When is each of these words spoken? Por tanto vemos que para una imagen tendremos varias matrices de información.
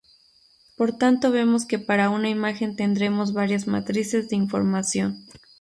Por 0.77 0.97
tanto 0.97 1.29
vemos 1.29 1.65
que 1.67 1.77
para 1.77 2.09
una 2.09 2.27
imagen 2.31 2.75
tendremos 2.75 3.33
varias 3.33 3.67
matrices 3.67 4.29
de 4.29 4.35
información. 4.37 5.27